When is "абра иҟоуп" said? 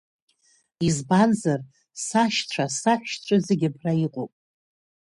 3.71-4.33